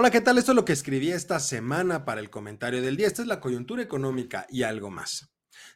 Hola, 0.00 0.10
¿qué 0.10 0.22
tal? 0.22 0.38
Esto 0.38 0.52
es 0.52 0.56
lo 0.56 0.64
que 0.64 0.72
escribí 0.72 1.10
esta 1.12 1.38
semana 1.40 2.06
para 2.06 2.22
el 2.22 2.30
comentario 2.30 2.80
del 2.80 2.96
día. 2.96 3.06
Esta 3.06 3.20
es 3.20 3.28
la 3.28 3.38
coyuntura 3.38 3.82
económica 3.82 4.46
y 4.48 4.62
algo 4.62 4.88
más. 4.88 5.30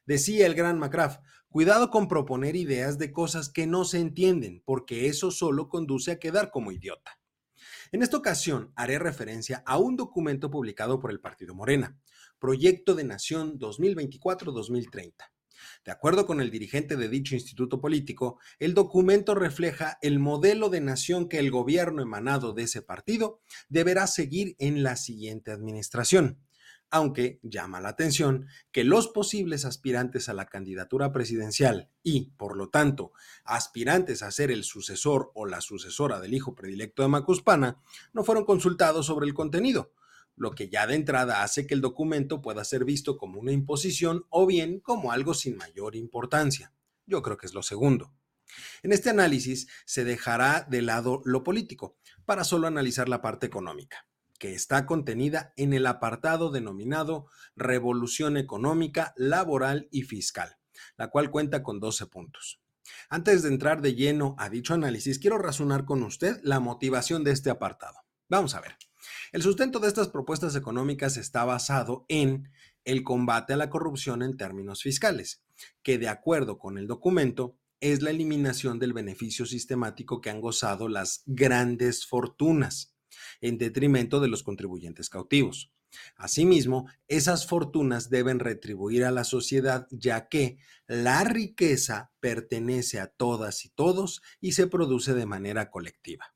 Decía 0.07 0.47
el 0.47 0.55
gran 0.55 0.79
McCraft, 0.79 1.23
cuidado 1.51 1.91
con 1.91 2.09
proponer 2.09 2.57
ideas 2.57 2.97
de 2.97 3.13
cosas 3.13 3.51
que 3.51 3.67
no 3.67 3.85
se 3.85 3.99
entienden, 3.99 4.63
porque 4.65 5.09
eso 5.09 5.31
solo 5.31 5.69
conduce 5.69 6.11
a 6.11 6.19
quedar 6.19 6.51
como 6.51 6.73
idiota. 6.73 7.21
En 7.93 8.03
esta 8.03 8.17
ocasión 8.17 8.73
haré 8.77 8.99
referencia 8.99 9.63
a 9.67 9.77
un 9.77 9.95
documento 9.95 10.51
publicado 10.51 11.01
por 11.01 11.11
el 11.11 11.21
Partido 11.21 11.55
Morena, 11.55 11.95
Proyecto 12.39 12.95
de 12.95 13.05
Nación 13.05 13.59
2024-2030 13.59 15.34
de 15.85 15.93
acuerdo 15.93 16.27
con 16.27 16.41
el 16.41 16.51
dirigente 16.51 16.97
de 16.97 17.09
dicho 17.09 17.35
instituto 17.35 17.81
político, 17.81 18.39
el 18.59 18.75
documento 18.75 19.35
refleja 19.35 19.99
el 20.03 20.19
modelo 20.19 20.69
de 20.69 20.81
nación 20.81 21.29
que 21.29 21.39
el 21.39 21.51
gobierno 21.51 22.03
emanado 22.03 22.53
de 22.53 22.65
ese 22.65 22.83
partido 22.83 23.41
deberá 23.69 24.07
seguir 24.07 24.57
en 24.59 24.83
la 24.83 24.97
siguiente 24.97 25.51
administración. 25.51 26.39
Aunque 26.91 27.41
llama 27.43 27.81
la 27.81 27.89
atención 27.89 28.47
que 28.71 28.85
los 28.85 29.09
posibles 29.09 29.65
aspirantes 29.65 30.29
a 30.29 30.35
la 30.35 30.47
candidatura 30.47 31.13
presidencial 31.13 31.91
y, 32.05 32.31
por 32.37 32.57
lo 32.57 32.69
tanto, 32.69 33.13
aspirantes 33.45 34.23
a 34.23 34.31
ser 34.31 34.53
el 34.53 34.63
sucesor 34.63 35.33
o 35.35 35.47
la 35.47 35.61
sucesora 35.61 36.21
del 36.21 36.35
hijo 36.35 36.55
predilecto 36.55 37.03
de 37.03 37.09
Macuspana, 37.09 37.83
no 38.13 38.23
fueron 38.23 38.45
consultados 38.45 39.07
sobre 39.07 39.27
el 39.27 39.35
contenido, 39.35 39.93
lo 40.37 40.53
que 40.53 40.69
ya 40.69 40.87
de 40.87 40.95
entrada 40.95 41.43
hace 41.43 41.67
que 41.67 41.75
el 41.75 41.81
documento 41.81 42.43
pueda 42.43 42.65
ser 42.65 42.85
visto 42.85 43.17
como 43.17 43.41
una 43.41 43.53
imposición 43.53 44.27
o 44.31 44.47
bien 44.47 44.81
como 44.81 45.13
algo 45.13 45.35
sin 45.35 45.57
mayor 45.57 45.97
importancia. 45.97 46.73
Yo 47.07 47.23
creo 47.23 47.37
que 47.37 47.47
es 47.47 47.55
lo 47.55 47.63
segundo. 47.63 48.13
En 48.83 48.93
este 48.93 49.11
análisis 49.11 49.69
se 49.85 50.05
dejará 50.05 50.67
de 50.69 50.83
lado 50.83 51.23
lo 51.25 51.43
político 51.43 51.97
para 52.25 52.45
solo 52.45 52.67
analizar 52.67 53.09
la 53.09 53.23
parte 53.23 53.47
económica, 53.47 54.07
que 54.39 54.55
está 54.55 54.87
contenida 54.87 55.53
en 55.57 55.73
el 55.73 55.87
apartado 55.87 56.51
denominado 56.51 57.27
Revolución 57.57 58.37
Económica, 58.37 59.13
Laboral 59.17 59.89
y 59.91 60.03
Fiscal, 60.03 60.57
la 60.97 61.09
cual 61.09 61.31
cuenta 61.31 61.63
con 61.63 61.81
12 61.81 62.07
puntos. 62.07 62.61
Antes 63.09 63.43
de 63.43 63.49
entrar 63.49 63.81
de 63.81 63.95
lleno 63.95 64.35
a 64.39 64.49
dicho 64.49 64.75
análisis, 64.75 65.19
quiero 65.19 65.39
razonar 65.39 65.85
con 65.85 66.03
usted 66.03 66.39
la 66.43 66.61
motivación 66.61 67.25
de 67.25 67.33
este 67.33 67.51
apartado. 67.51 67.99
Vamos 68.29 68.55
a 68.55 68.61
ver. 68.61 68.77
El 69.33 69.43
sustento 69.43 69.81
de 69.81 69.89
estas 69.89 70.09
propuestas 70.09 70.57
económicas 70.57 71.17
está 71.17 71.45
basado 71.45 72.05
en 72.09 72.51
el 72.85 73.03
combate 73.03 73.53
a 73.53 73.57
la 73.57 73.71
corrupción 73.71 74.23
en 74.23 74.37
términos 74.37 74.83
fiscales, 74.83 75.43
que 75.83 75.99
de 75.99 76.09
acuerdo 76.09 76.59
con 76.59 76.79
el 76.79 76.87
documento 76.87 77.57
es 77.81 78.03
la 78.03 78.11
eliminación 78.11 78.79
del 78.79 78.93
beneficio 78.93 79.47
sistemático 79.47 80.21
que 80.21 80.31
han 80.31 80.41
gozado 80.41 80.89
las 80.89 81.23
grandes 81.27 82.07
fortunas, 82.07 82.95
en 83.41 83.59
detrimento 83.59 84.21
de 84.21 84.29
los 84.29 84.43
contribuyentes 84.43 85.09
cautivos. 85.09 85.73
Asimismo, 86.17 86.89
esas 87.07 87.47
fortunas 87.47 88.11
deben 88.11 88.41
retribuir 88.41 89.05
a 89.05 89.11
la 89.11 89.25
sociedad 89.25 89.87
ya 89.91 90.29
que 90.29 90.59
la 90.87 91.25
riqueza 91.25 92.13
pertenece 92.21 93.01
a 93.01 93.07
todas 93.07 93.65
y 93.65 93.71
todos 93.71 94.23
y 94.41 94.53
se 94.53 94.67
produce 94.67 95.15
de 95.15 95.27
manera 95.27 95.71
colectiva. 95.71 96.34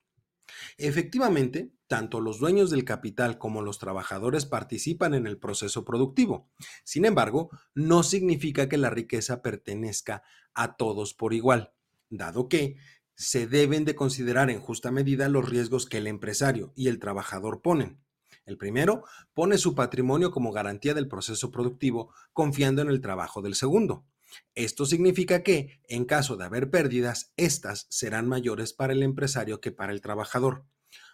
Efectivamente, 0.76 1.72
tanto 1.86 2.20
los 2.20 2.38
dueños 2.38 2.70
del 2.70 2.84
capital 2.84 3.38
como 3.38 3.62
los 3.62 3.78
trabajadores 3.78 4.46
participan 4.46 5.14
en 5.14 5.26
el 5.26 5.38
proceso 5.38 5.84
productivo. 5.84 6.50
Sin 6.84 7.04
embargo, 7.04 7.50
no 7.74 8.02
significa 8.02 8.68
que 8.68 8.76
la 8.76 8.90
riqueza 8.90 9.42
pertenezca 9.42 10.22
a 10.54 10.76
todos 10.76 11.14
por 11.14 11.34
igual, 11.34 11.72
dado 12.10 12.48
que 12.48 12.76
se 13.14 13.46
deben 13.46 13.84
de 13.84 13.96
considerar 13.96 14.48
en 14.50 14.60
justa 14.60 14.92
medida 14.92 15.28
los 15.28 15.48
riesgos 15.48 15.86
que 15.86 15.98
el 15.98 16.06
empresario 16.06 16.72
y 16.76 16.88
el 16.88 17.00
trabajador 17.00 17.62
ponen. 17.62 18.00
El 18.44 18.56
primero 18.56 19.04
pone 19.34 19.58
su 19.58 19.74
patrimonio 19.74 20.30
como 20.30 20.52
garantía 20.52 20.94
del 20.94 21.08
proceso 21.08 21.50
productivo, 21.50 22.14
confiando 22.32 22.80
en 22.80 22.88
el 22.88 23.00
trabajo 23.00 23.42
del 23.42 23.54
segundo. 23.54 24.06
Esto 24.54 24.86
significa 24.86 25.42
que, 25.42 25.80
en 25.88 26.04
caso 26.04 26.36
de 26.36 26.44
haber 26.44 26.70
pérdidas, 26.70 27.32
estas 27.36 27.86
serán 27.90 28.28
mayores 28.28 28.72
para 28.72 28.92
el 28.92 29.02
empresario 29.02 29.60
que 29.60 29.72
para 29.72 29.92
el 29.92 30.00
trabajador. 30.00 30.64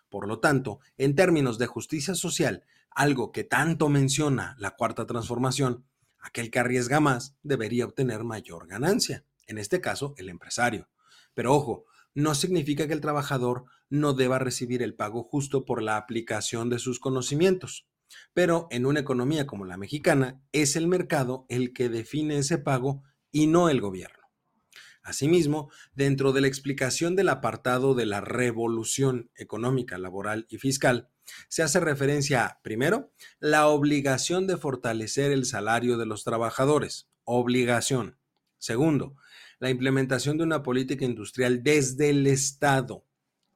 Por 0.09 0.29
lo 0.29 0.41
tanto, 0.41 0.81
en 0.97 1.15
términos 1.15 1.59
de 1.59 1.67
justicia 1.67 2.15
social, 2.15 2.65
algo 2.91 3.33
que 3.33 3.45
tanto 3.45 3.89
menciona 3.89 4.55
la 4.59 4.73
cuarta 4.73 5.07
transformación, 5.07 5.85
aquel 6.21 6.51
que 6.51 6.61
arriesga 6.61 7.01
más 7.01 7.37
debería 7.43 7.85
obtener 7.85 8.25
mayor 8.25 8.67
ganancia, 8.67 9.25
en 9.47 9.59
este 9.59 9.81
caso 9.81 10.15
el 10.17 10.29
empresario. 10.29 10.89
Pero 11.35 11.55
ojo, 11.55 11.85
no 12.15 12.35
significa 12.35 12.87
que 12.87 12.93
el 12.93 13.01
trabajador 13.01 13.65
no 13.91 14.15
deba 14.15 14.39
recibir 14.39 14.83
el 14.83 14.95
pago 14.95 15.25
justo 15.25 15.65
por 15.65 15.83
la 15.83 15.97
aplicación 15.97 16.71
de 16.71 16.79
sus 16.79 17.01
conocimientos. 17.01 17.87
Pero 18.33 18.69
en 18.71 18.87
una 18.87 19.01
economía 19.01 19.47
como 19.47 19.65
la 19.65 19.77
mexicana, 19.77 20.43
es 20.53 20.77
el 20.77 20.87
mercado 20.87 21.47
el 21.49 21.73
que 21.73 21.89
define 21.89 22.39
ese 22.39 22.59
pago 22.59 23.03
y 23.31 23.47
no 23.47 23.69
el 23.69 23.81
gobierno. 23.81 24.25
Asimismo, 25.03 25.71
dentro 25.95 26.33
de 26.33 26.41
la 26.41 26.47
explicación 26.47 27.15
del 27.15 27.29
apartado 27.29 27.95
de 27.95 28.07
la 28.07 28.23
revolución 28.23 29.31
económica, 29.37 29.99
laboral 29.99 30.47
y 30.49 30.57
fiscal, 30.57 31.11
se 31.49 31.63
hace 31.63 31.79
referencia 31.79 32.47
a, 32.47 32.63
primero, 32.63 33.13
la 33.39 33.67
obligación 33.69 34.47
de 34.47 34.57
fortalecer 34.57 35.31
el 35.31 35.45
salario 35.45 35.99
de 35.99 36.07
los 36.07 36.25
trabajadores, 36.25 37.11
obligación. 37.25 38.19
Segundo, 38.59 39.17
la 39.59 39.69
implementación 39.69 40.39
de 40.39 40.45
una 40.45 40.63
política 40.63 41.05
industrial 41.05 41.63
desde 41.63 42.11
el 42.11 42.27
Estado. 42.27 43.07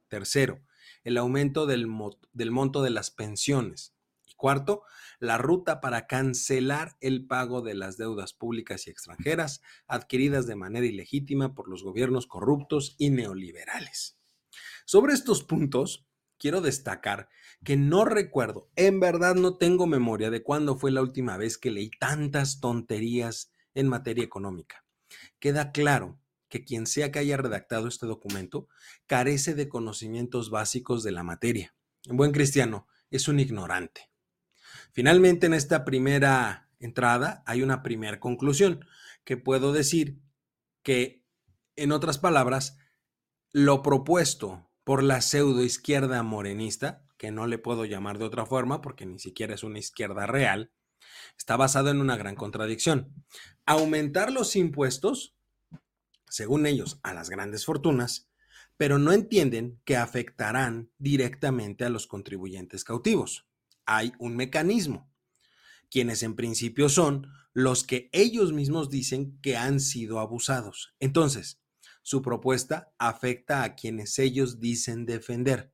Tercero, 0.09 0.61
el 1.03 1.17
aumento 1.17 1.67
del, 1.67 1.87
del 2.33 2.51
monto 2.51 2.83
de 2.83 2.91
las 2.91 3.11
pensiones. 3.11 3.95
Cuarto, 4.38 4.84
la 5.19 5.37
ruta 5.37 5.81
para 5.81 6.06
cancelar 6.06 6.97
el 7.00 7.26
pago 7.26 7.60
de 7.60 7.75
las 7.75 7.99
deudas 7.99 8.32
públicas 8.32 8.87
y 8.87 8.91
extranjeras 8.91 9.60
adquiridas 9.88 10.47
de 10.47 10.54
manera 10.54 10.87
ilegítima 10.87 11.54
por 11.54 11.69
los 11.69 11.82
gobiernos 11.82 12.28
corruptos 12.28 12.94
y 12.99 13.10
neoliberales. 13.10 14.16
Sobre 14.87 15.12
estos 15.12 15.43
puntos, 15.43 16.06
quiero 16.38 16.60
destacar 16.60 17.28
que 17.65 17.76
no 17.76 18.04
recuerdo, 18.04 18.71
en 18.76 19.00
verdad 19.00 19.34
no 19.34 19.56
tengo 19.56 19.88
memoria 19.88 20.31
de 20.31 20.44
cuándo 20.44 20.78
fue 20.78 20.93
la 20.93 21.03
última 21.03 21.37
vez 21.37 21.59
que 21.59 21.72
leí 21.72 21.91
tantas 21.91 22.60
tonterías 22.60 23.53
en 23.75 23.88
materia 23.88 24.22
económica. 24.22 24.84
Queda 25.41 25.72
claro 25.72 26.20
que 26.49 26.65
quien 26.65 26.87
sea 26.87 27.10
que 27.10 27.19
haya 27.19 27.37
redactado 27.37 27.88
este 27.88 28.06
documento 28.06 28.69
carece 29.06 29.56
de 29.56 29.69
conocimientos 29.69 30.50
básicos 30.50 31.03
de 31.03 31.10
la 31.10 31.25
materia. 31.25 31.75
En 32.05 32.16
buen 32.16 32.31
cristiano, 32.31 32.87
es 33.10 33.26
un 33.26 33.41
ignorante. 33.41 34.10
Finalmente, 34.93 35.47
en 35.47 35.54
esta 35.54 35.84
primera 35.84 36.69
entrada 36.81 37.43
hay 37.47 37.62
una 37.62 37.82
primera 37.82 38.21
conclusión 38.21 38.84
que 39.25 39.37
puedo 39.37 39.72
decir 39.72 40.19
que, 40.82 41.25
en 41.76 41.93
otras 41.93 42.19
palabras, 42.19 42.78
lo 43.53 43.82
propuesto 43.82 44.71
por 44.84 45.03
la 45.03 45.21
pseudo 45.21 45.62
izquierda 45.62 46.22
morenista, 46.22 47.04
que 47.16 47.31
no 47.31 47.47
le 47.47 47.59
puedo 47.59 47.84
llamar 47.84 48.19
de 48.19 48.25
otra 48.25 48.47
forma 48.47 48.81
porque 48.81 49.06
ni 49.06 49.19
siquiera 49.19 49.54
es 49.54 49.62
una 49.62 49.78
izquierda 49.78 50.26
real, 50.26 50.72
está 51.37 51.56
basado 51.56 51.91
en 51.91 52.00
una 52.00 52.16
gran 52.16 52.37
contradicción. 52.37 53.12
Aumentar 53.66 54.32
los 54.32 54.56
impuestos, 54.56 55.34
según 56.28 56.66
ellos, 56.66 57.00
a 57.03 57.12
las 57.12 57.28
grandes 57.28 57.65
fortunas, 57.65 58.28
pero 58.76 58.99
no 58.99 59.12
entienden 59.12 59.81
que 59.84 59.97
afectarán 59.97 60.91
directamente 60.99 61.84
a 61.84 61.91
los 61.91 62.06
contribuyentes 62.06 62.84
cautivos 62.84 63.48
hay 63.88 64.12
un 64.19 64.37
mecanismo, 64.37 65.10
quienes 65.91 66.22
en 66.22 66.37
principio 66.37 66.91
son 66.91 67.32
los 67.54 67.85
que 67.85 68.11
ellos 68.12 68.52
mismos 68.52 68.90
dicen 68.90 69.40
que 69.40 69.56
han 69.56 69.81
sido 69.81 70.20
abusados. 70.20 70.94
Entonces, 71.00 71.61
su 72.02 72.20
propuesta 72.20 72.93
afecta 72.99 73.62
a 73.62 73.75
quienes 73.75 74.19
ellos 74.19 74.61
dicen 74.61 75.06
defender, 75.06 75.73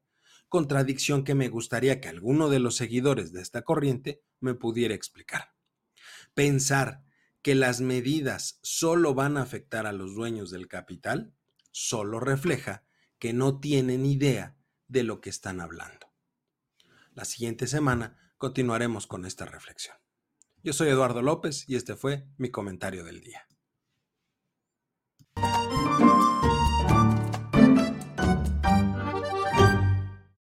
contradicción 0.48 1.24
que 1.24 1.34
me 1.34 1.48
gustaría 1.48 2.00
que 2.00 2.08
alguno 2.08 2.48
de 2.48 2.60
los 2.60 2.76
seguidores 2.76 3.32
de 3.32 3.42
esta 3.42 3.62
corriente 3.62 4.22
me 4.38 4.54
pudiera 4.54 4.94
explicar. 4.94 5.52
Pensar 6.34 7.02
que 7.42 7.56
las 7.56 7.80
medidas 7.80 8.60
solo 8.62 9.14
van 9.14 9.36
a 9.36 9.42
afectar 9.42 9.86
a 9.86 9.92
los 9.92 10.14
dueños 10.14 10.52
del 10.52 10.68
capital 10.68 11.34
solo 11.72 12.20
refleja 12.20 12.84
que 13.18 13.32
no 13.32 13.58
tienen 13.58 14.06
idea 14.06 14.56
de 14.86 15.02
lo 15.02 15.20
que 15.20 15.30
están 15.30 15.60
hablando. 15.60 16.13
La 17.14 17.24
siguiente 17.24 17.68
semana 17.68 18.18
continuaremos 18.38 19.06
con 19.06 19.24
esta 19.24 19.44
reflexión. 19.44 19.96
Yo 20.64 20.72
soy 20.72 20.88
Eduardo 20.88 21.22
López 21.22 21.64
y 21.68 21.76
este 21.76 21.94
fue 21.94 22.26
mi 22.38 22.50
comentario 22.50 23.04
del 23.04 23.20
día. 23.20 23.46